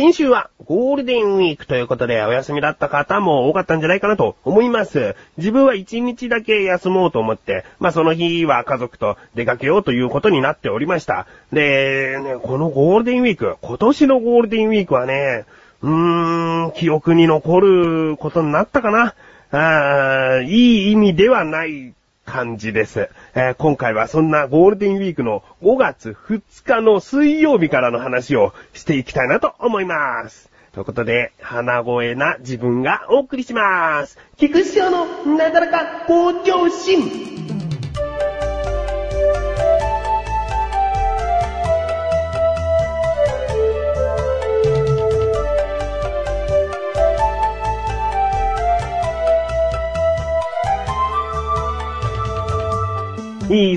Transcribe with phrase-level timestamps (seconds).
[0.00, 5.16] 先週はゴールデンウィークということでお休みだった方も多かったんじゃないかなと思います。
[5.38, 11.26] 自分は一日だけ休もうと思って、まあその日は家族と出かけようということになっておりました。
[11.52, 15.46] で、ね、このゴールデンウィーク、今年のゴールデンウィークはね、
[15.82, 19.16] うーん、記憶に残ることになったかな。
[19.50, 21.92] あいい意味ではない
[22.28, 23.08] 感じです。
[23.34, 30.50] えー、今回はそんなゴールデンウィークの5月2日の水曜日からの話をしていきたいなと思います。
[30.72, 34.18] ということで、鼻声な自分がお送りします。
[34.36, 37.57] 菊師匠のなかなか向上心。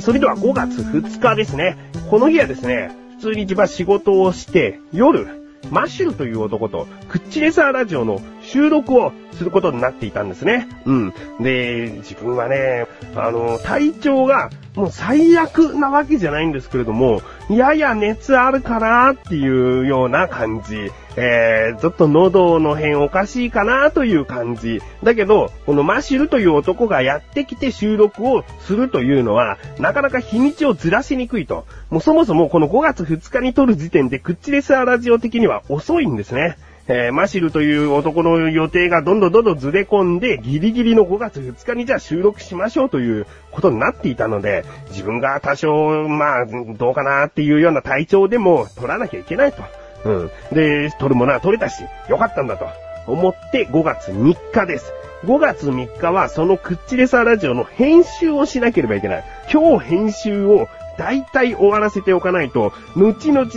[0.02, 1.77] それでは5月2日ですね。
[2.09, 10.67] この日はですね、普通に自分は仕事をして、夜、マッシュルという男と、クッチレサーラジオの収録をすることになっていたんですね。
[10.85, 11.13] うん。
[11.39, 20.91] で、自分はね、あの、体調がもう最悪なわけじゃないんですけれども、やや熱あるかなっていうような感じ。
[21.17, 24.81] えー、ちょっと喉の辺おかしいかなという感じ。
[25.04, 31.66] だけど、このマシルという男がやってきて収録をするというのは、なかなか日にちをずらしにくいと。
[31.90, 36.58] もうそもそもこの5月2日に撮る時点でクッチレスアラジオ的には遅いんですね。
[36.88, 49.62] えー、マシルという男の予定がどんどんどんどんずれ込んで、ギリギリの5月2日にじゃあ収録しましょうということになっていたので、自分が多少、まあ、どうかなっていうような体調でも撮らなきゃいけないと。
[50.05, 50.31] うん。
[50.52, 52.67] で、撮るものは撮れたし、よかったんだと
[53.07, 54.91] 思って5月3日です。
[55.25, 59.23] 5月3日はそのクッチレサーラジオの編集をしなければいけない。
[59.51, 60.67] 今日編集を
[60.97, 63.50] 大体終わらせておかないと、後々、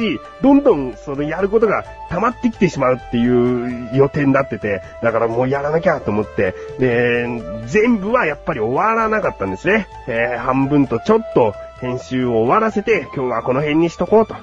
[0.42, 7.26] どんどんそのやることが溜まってきてしまうっていう予定になってて、だからもうやらなきゃと思って、で、
[7.66, 9.88] 全部はやっぱり終わらなかったんですね。
[10.06, 14.36] えー、半分とちょっと編集を終わらせて、今日はこの辺にしとこうと。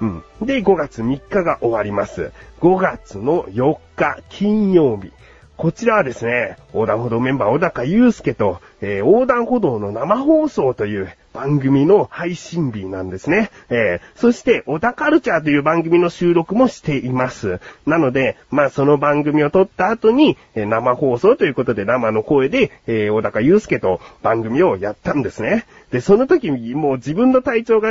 [0.00, 0.22] うん。
[0.42, 2.32] で、5月3日が終わります。
[2.60, 5.12] 5月の4日、金曜日。
[5.56, 13.50] こちらはですね、横断歩道メンバー小高祐介と、えー、横断歩道の生放送という番組の配信日なんですね。
[13.68, 17.60] えー、そして、小田カルチャーという番組の収録もしています。
[17.84, 25.66] なので、まあその番組を撮った後に、えー、生放送ということで生の声で、えー、小高祐介と番組をやったんですね。
[25.90, 27.90] で、その時もう自分の体調が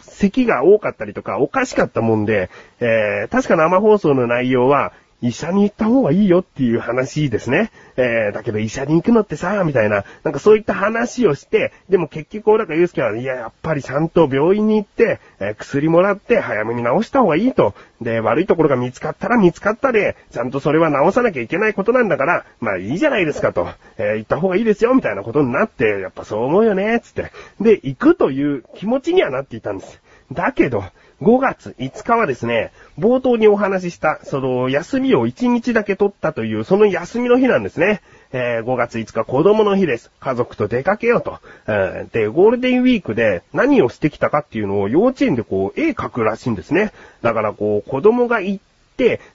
[0.00, 2.50] 咳が多かったりとかおかしかったもんで、
[2.80, 7.70] えー、確か生放送の内容は、医者に行った方がいいよっていう話ですね。
[7.96, 17.74] えー、だけど医者に行くのってさ、みたいな、なんかそういった話をして、でも結局、小高祐介は、いや、やっぱりちゃんと病院に行って、えー、薬もらって早めに治した方がいいと。
[18.00, 23.68] で、悪いところが見つかったら見つかったで、ちゃんとそれは治さなきゃいけないことなんだから、まあいいじゃないですかと。
[23.98, 27.30] えー、行った方がいいですよ、みたいなことになって、やっぱそう思うよね、つって。
[27.60, 30.00] で、行くという気持ちにはなっていたんです。
[30.32, 30.84] だけど、
[31.22, 38.02] 5月5日はですね、冒頭にお話しした、その、休みを1日だけ取ったという、その休みの日なんですね。
[38.32, 40.10] えー、5月5日子供の日です。
[40.18, 41.38] 家族と出かけようと。
[41.68, 46.92] えー、で、ゴールデンウィークで何をしてきたかっていうのを幼稚園でこう、絵描くらしいんですね。
[47.22, 48.71] だからこう、子供が行って、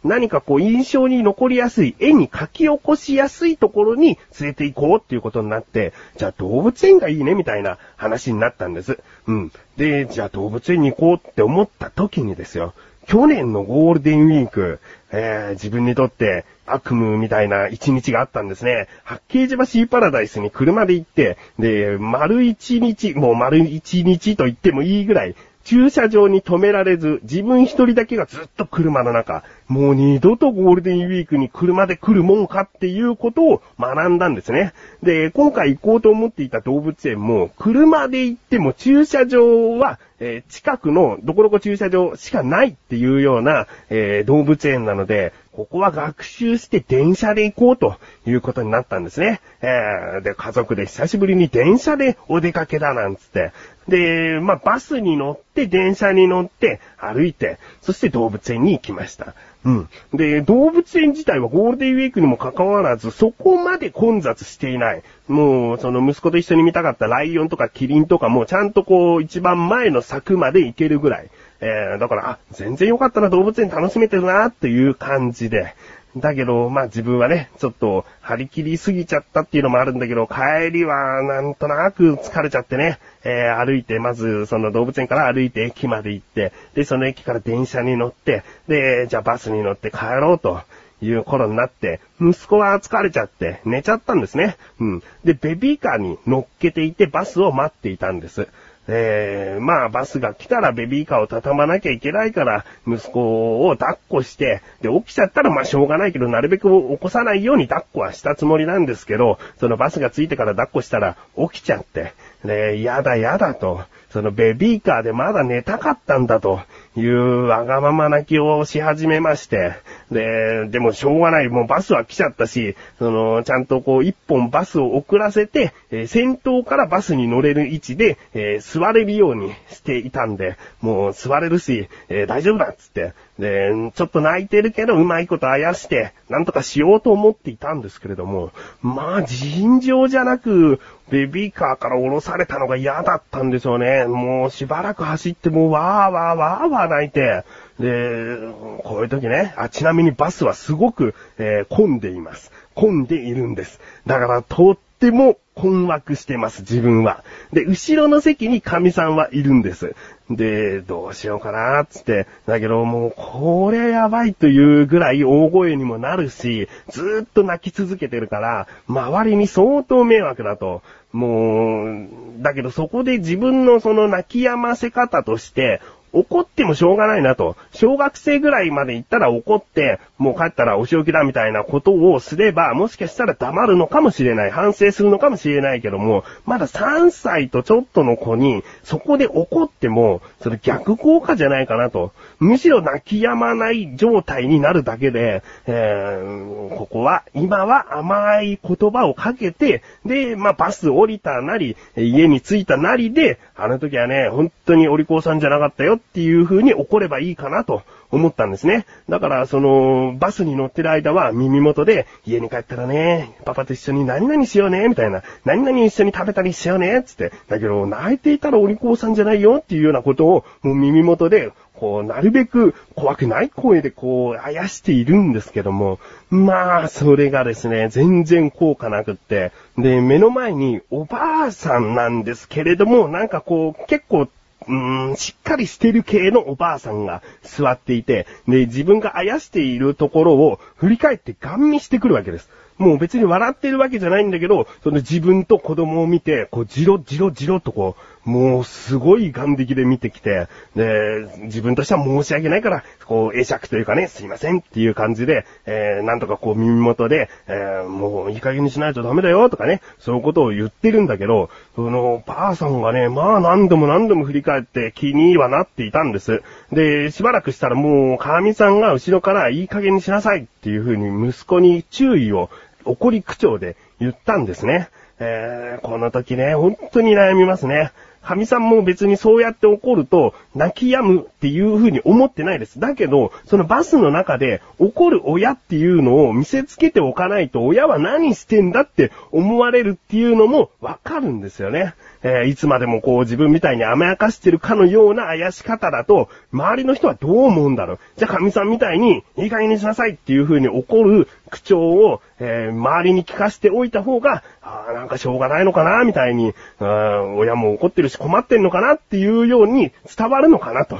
[0.03, 8.99] 何かこう印象に残りやすい、絵に描き起こしやすいところに連れて行こうっていうことになって、じゃあ動物園がいいねみたいな話になったんです。
[9.27, 9.51] うん。
[9.75, 12.73] で、じゃあ動物園に行こうって思った時にですよ。
[13.07, 14.79] 去年のゴールデンウィーク、
[15.11, 18.89] えー、自分にとって悪夢みたいな一日があったんですね。
[19.05, 25.35] 八景島シーパラダイスに車で行って、で、丸一日、もう丸一日と言ってもいいぐらい、
[25.67, 34.71] 駐車場に止められず、自分一人だけがずっと車の中、もう二度とゴールデンウィークに車で来るもんかっていうことを学んだんですね。
[35.03, 49.41] で、今回行こうと思っていた動物園も、車で行っても駐車場は、えー、近くのどこどこ駐車場しかないっていうような、えー、動物園なので、ここは学習して電車で行こうということになったんですね。
[49.63, 53.53] えー、で、家族で久しぶりに電車でお出かけだなんつって。
[53.87, 59.33] で、まあ、バスに乗って、電車に乗って、歩いて、そして動物園に行きました。
[59.65, 59.89] うん。
[60.13, 65.01] で、動物園自体はゴールデンウィークにもかかわらず、そこまで混雑していない。
[65.27, 71.31] もう、その息子と一緒に見たかったライオンとかキリンとかもちゃんとこう、一番前の柵まで行けるぐらい。
[71.59, 75.75] えー、だから、あ、全然良かったな、動物園楽しめてるな、っていう感じで。
[76.19, 90.61] だけど、まあ自分はね、ちょっと張り切りすぎちゃったっていうのもあるんだけど、帰りはなんとなく疲れちゃってね、えー、歩いて、まずその動物園から歩いて駅まで行って、で、その駅から電車に乗って、で、じゃあバスに乗って帰ろうと。
[90.99, 94.57] いう頃になって、息子は疲れちゃって寝ちゃったんですね。
[94.79, 95.03] うん。
[95.23, 98.47] で、ベビーカーに乗っけていてバスを待っていたんです。
[98.87, 112.13] えー、まあバスが来たらベビーカーを畳まなきゃいけないから、息子を抱っこして、で、起きちゃったらまあしょうがないけど、なるべく起こさないように抱っこはしたつもりなんですけど、そのバスが着いてから抱っこしたら起きちゃって、
[112.43, 116.61] ね、やだやだと、そのベビーカーでまだ寝たかったんだと
[116.99, 119.75] いうわがまま泣きをし始めまして、
[120.11, 138.51] で、でもしょうがない、もうバスは来ちゃったし、その、ちゃんとこう一本バスを遅らせて、えー、先頭からバスに乗れる位置で、えー、座れるようにしていたんで、もう座れるし、えー、大丈夫だっつって、で、ちょっと泣いてるけどうまいことあやして、なんとかしようと思っていたんですけれども、
[138.81, 140.79] まあ尋常じゃなく、
[141.09, 144.05] ベビーカーから降ろされたのが嫌だったんでしょうね。
[144.05, 147.43] もうしばらく走ってもうわーわーわーわー泣いて、
[147.79, 148.37] で、
[148.83, 152.51] こういう時ね、あ、ちなみにバスはすごく、えー、混んでいます。
[152.73, 153.79] 混んでいるんです。
[154.05, 157.23] だからとっても困惑してます、自分は。
[157.51, 159.95] で、後ろの席に神さんはいるんです。
[160.29, 162.27] で、どうしようかな、つって。
[162.45, 170.83] だけどもう、これやばいというぐらい大声にもなるし、ずっと泣き続けてるから、周りに相当迷惑だと。
[171.13, 172.07] もう、
[172.39, 175.81] だけどそこで自分のその泣き止ませ方として、
[176.13, 177.55] 怒ってもしょうがないなと。
[177.73, 184.51] 小学生ぐらいまで行ったら怒って、もう帰ったらお仕置きだみたいなことをすれば、もしかしたら黙るのかもしれない。
[184.51, 192.11] 反省するのかもしれないけども、まだ3歳とちょっとの子に、そこで怒っても、それ逆効果じゃないかなと。
[192.39, 208.85] むしろ泣き止まない状態になるだけで、えー、ここは、今は甘い言葉をかけて、で、まあ、バス降りたなり、家に着いたなりで、あの時はね、本当にお利口さんじゃなかったよっていう風に怒ればいいかなと思ったんですね。
[209.09, 217.31] だから、その、バスに乗ってる間は耳元で、家に帰ったらね、パパと一緒に何々しようね、みたいな、何々一緒に食べたりしようね、つって。
[217.49, 234.27] だけど、泣いていたらお利口さんじゃないよっていうようなことを、もう耳元で、こう、なるべく怖くない声でこう、あやしているんですけども、まあ、それがですね、全然効果なくって、で、目の前におばあさんなんですけれども、なんかこう、結構、
[234.67, 242.49] うーん、しっかりしてる系のおばあさんが座っていて、で、自分があやしているところを振り返ってガン見してくるわけです。
[242.77, 266.43] もう別に笑ってるわけじゃないんだけど、その自分と子供を見て、こう、じろじろじろとこう、もうすごい眼力で見てきて、で、自分としては申し訳ないから、こう、会釈というかね、すいませんっていう感じで、えー、なんとかこう耳元で、えー、もういい加減にしないとダメだよとかね、そういうことを言ってるんだけど、その、ばあさんがね、まあ何度も何度も振り返って気にはなっていたんです。
[266.73, 272.49] で、しばらくしたらもう、神さんが後ろからいい加減にしなさいっていう風に息子に注意を
[272.83, 274.89] 怒り口調で言ったんですね。
[275.19, 277.91] えー、この時ね、本当に悩みますね。
[278.27, 282.77] 神さんも別にそうやって怒ると、泣き止むっていう風に思ってないです。
[282.77, 291.93] だけど、そのバスの中で怒る親っていうのを見せつけておかないと、親は何してんだって思われるっていうのもわかるんですよね。
[292.23, 297.99] えー、いつまでもこう自分みたいに甘やかしてるかのような怪し方だと、周りの人はどう思うんだろう。
[298.17, 310.97] じゃあ神さんみたいに、いい加減にしなさいっていう風に怒る口調を、えー、周りに聞かしておいた方が、ああなんかしょうがないのかな、みたいに、うん親も怒ってるし困ってんのかなっていうように伝わるのかなと。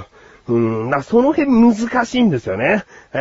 [0.48, 2.86] うん、な、その辺難しいんですよね。
[3.14, 3.18] え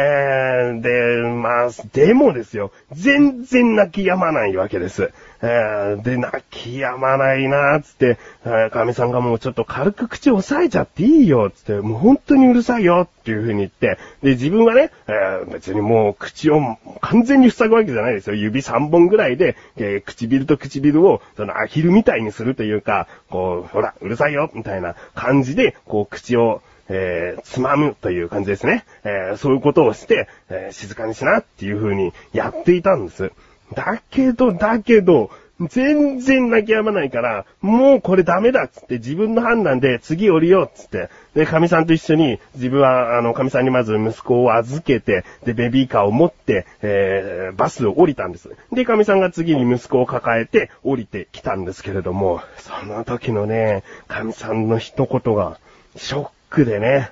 [0.75, 2.71] ー、で、まあ、でもですよ。
[2.93, 5.11] 全然泣き止まないわけです。
[5.43, 18.37] えー、で、泣き止まないなーつって、えー、神さんがもうちょっと軽く口を押さえちゃっていいよつって、もう本当にうるさいよっていう風に言って、で、自分はね、えー、別にもう口を完全に塞ぐわけじゃないですよ。
[18.37, 28.85] 指3本ぐらいで、えー、唇と唇を、そのアヒルみたいにするというか、こう、ほら、うるさいよみたいな感じで、こう、口を、えー、つまむという感じですね。
[29.05, 33.33] えー、そういうことをして、えー、静かにしなっていう風にやっていたんです。
[33.75, 48.51] だけど、だけど、全然泣き止まないから、もうこれダメだっつって自分の判断で次降りようっつって、で、神さんと一緒に自分は、あの、神さんにまず息子を預けて、で、ベビーカーを持って、えー、バスを降りたんです。
[48.71, 55.59] で、神さんが次に息子を抱えて降りてきたんですけれども、その時のね、神さんの一言が、
[55.97, 57.11] ショックでね、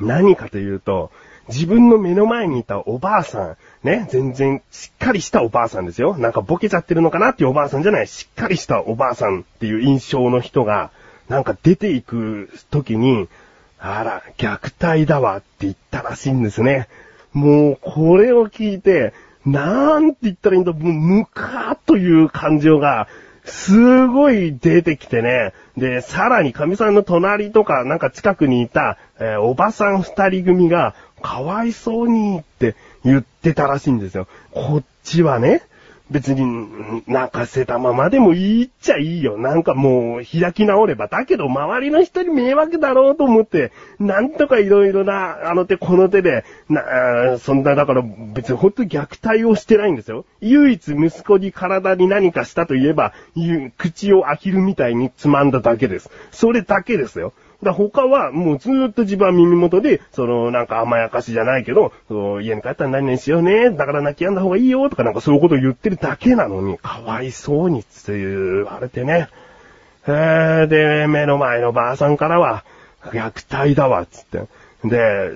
[0.00, 1.10] 何かというと、
[1.48, 6.16] 自分の目の前にいたおばあさん、ね、全然しっかりしたおばあさんですよ。
[6.16, 10.90] なんかボケちゃってるのかなっていうおばあさんじゃない、しっかりしたおばあさんっていう印象の人が、
[11.28, 13.28] なんか出ていく時に、
[13.78, 16.88] あら、虐待だわって言ったらしいんですね。
[17.32, 19.12] もう、これを聞いて、
[19.44, 23.08] なんて言ったらいいんだ、もう、ムカーという感情が、
[23.44, 25.52] すごい出てきてね。
[25.76, 34.26] で、さらに神さんの隣とか、なんか近くにいた、えー、おばさん二人組が、かわいそうにって言ってたらしいんですよ。
[34.50, 35.62] こっちはね、
[36.12, 39.38] 別に泣かせたままでもいいっちゃいいよ。
[39.38, 41.08] なんかもう開き直れば。
[41.08, 48.02] だけど周りの人に迷惑だろうと思って、なんとかいろいろな、あの手この手で、な、そんな、だから
[48.34, 50.26] 別に本当に虐待をしてないんですよ。
[50.40, 53.14] 唯一息子に体に何かしたといえば、
[53.78, 56.10] 口を開けるみたいにつまんだだけです。
[56.30, 57.32] それだけですよ。
[57.62, 61.92] だ他はもうずーっと自分は耳元で、そのなんか甘やかしじゃないけど、
[62.40, 69.28] 家に帰ったら何々しようね、だから泣き止んだ方がいいよとかなんかそういうことを言ってるだけなのに、かわいそうにって言われてね。
[70.06, 72.64] えー、で、目の前のばあさんからは、
[73.04, 74.46] 虐待だわ、つって。
[74.84, 75.30] で、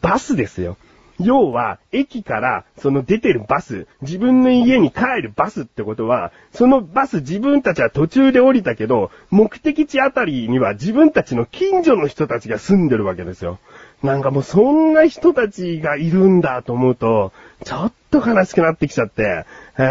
[0.00, 0.76] バスですよ。
[1.20, 13.58] 要は、駅からその出てるバス、自分の家に帰るバスってことは、そのバス自分たちは途中で降りたけど、目的地あたりには自分たちの近所の人たちが住んでるわけですよ。
[14.02, 17.32] なんかもうそんな人たちがいるんだと思うと、
[17.64, 19.46] ちょっと悲しくなってきちゃって、
[19.78, 19.82] え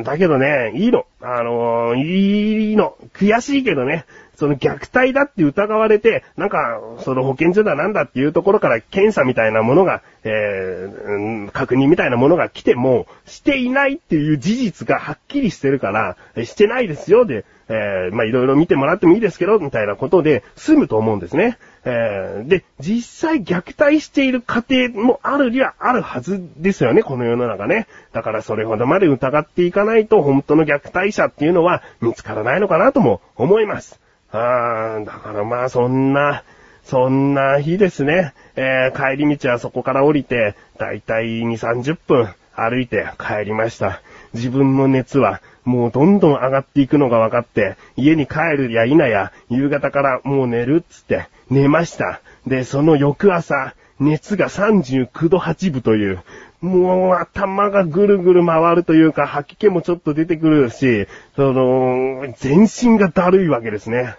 [0.00, 1.06] ー、だけどね、いいの。
[1.20, 2.96] あのー、いいの。
[3.14, 4.04] 悔しいけどね、
[4.38, 21.58] その虐待だって疑われて、なんか、その保健所だなんだっていうところから検査みたいなものが、えー、確認みたいなものが来ても、していないっていう事実がはっきりしてるから、してないですよ、で、えー、ま、いろいろ見てもらってもいいですけど、みたいなことで済むと思うんですね。
[21.84, 27.88] えー、で、実際虐待している家庭もあるにはあるはずですよね、この世の中ね。
[28.12, 33.98] だからそれほどまで疑っていかないと、本当の虐待者っていうのは見つからないのかなとも思います。
[34.32, 36.42] あー、だからまあそんな、
[36.84, 38.32] そんな日ですね。
[38.56, 44.02] えー、帰り道はそこから降りて、だいたい2、30分歩いて帰りました。
[44.34, 52.20] 自分の熱はもうどんどん上がっていくのが分かって、家に帰るや否や、夕方からもう寝るっつって寝ました。
[52.46, 56.22] で、その翌朝、熱が39度8分という、
[56.60, 64.16] もう頭がぐるぐる回るというか、吐き気もちょっと出てくるし、その、全身がだるいわけですね。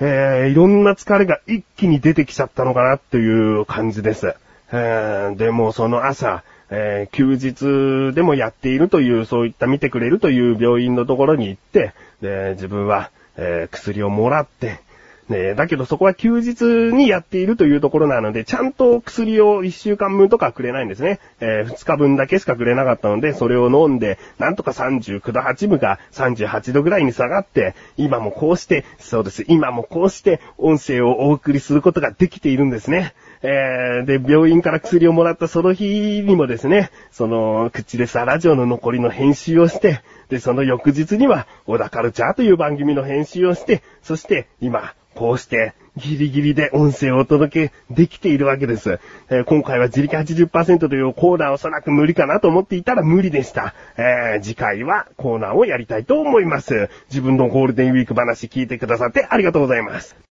[0.00, 4.34] えー、いろんな疲れが一気に出てきちゃったのかなっていう感じです。
[4.72, 14.80] えー、でもその朝、えー、休日でもやっているという、そういった見てくれるという病院のところに行って、で、自分は、えー、薬をもらって、
[15.28, 21.20] ねだけどそこは休日にやっているというところなので、ちゃんと薬を1週間分とかくれないんですね。
[21.40, 33.14] えー、2日分だけしかくれなかったので、それを飲んで、なんとか39度8分が38度ぐらいに下がって、今もこうして、そうです、今もこうして音声をお送りすることができているんですね。
[33.42, 49.00] えー、で、病院から薬をもらったその日にもですね、その、口でさラジオの残りの編集をして、で、その翌日には、小田カルチャーという番組の編集をして、そして今、こうして、ギリギリで音声をお届けできているわけです。
[49.30, 53.74] えー、今回は自力80%というコーナーおそらく無理かなと思っていたら無理でした。
[53.96, 56.88] えー、次回はコーナーをやりたいと思います。
[57.08, 60.27] 自分のゴールデンウィーク話聞いてくださってありがとうございます。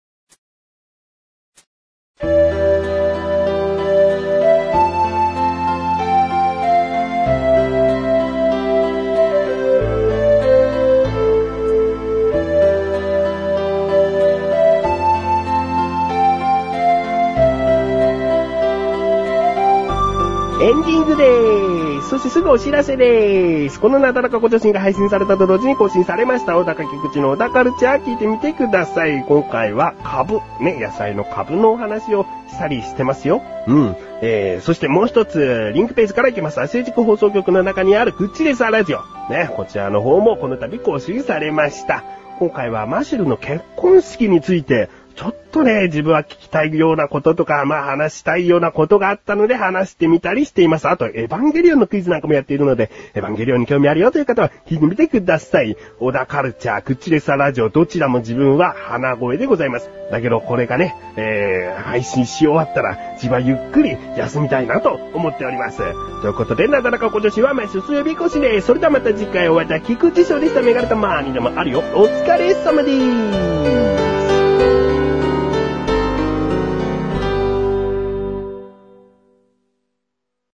[20.87, 22.11] ンディングでーす。
[22.11, 23.81] そしてすぐお知らせでーす。
[23.81, 26.57] このなだらかご女子が配信されたと同時に更新されました。
[26.57, 29.25] 小高菊池の小高カルチャー聞いてみてください。
[29.26, 33.43] 今回は株、ね、野菜の株のお話をしたりしてますよ。
[33.66, 33.97] うん。
[34.23, 36.64] えー、そしてもう一つ、リンクページから行きます。
[36.69, 38.99] 成熟放送局の中にあるクッチレスラジオ。
[39.28, 42.05] ね、こちらの方もこの度更新されました。
[42.38, 50.89] 今回はマシュルの結婚式についてちょっとね、自分は聞きたいようなこととか、まあ話したいようなことがあったので話してみたりしています。
[50.89, 55.75] あと、エヴァンゲリオンのクイズなんかもやっているので、エヴァンゲリオンに興味あるよという方は聞いてみてください。
[55.99, 59.89] 小田カルチャー、クチレサラジオ、どちらも自分は鼻声でございます。
[60.11, 65.79] だけどこれがね、えー、配信し終わったら、自分はゆっくり休みたいなと思っております。
[66.21, 68.61] ということで、なだらか今年は毎週水曜日越しで。
[68.61, 70.61] それではまた次回お会いいた菊池翔でした。
[70.61, 71.83] メガネたまーにでもあるよ。
[71.95, 74.06] お疲れ様でーす。